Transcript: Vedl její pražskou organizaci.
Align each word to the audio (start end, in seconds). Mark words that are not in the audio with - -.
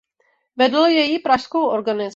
Vedl 0.55 0.79
její 0.85 1.19
pražskou 1.19 1.65
organizaci. 1.67 2.09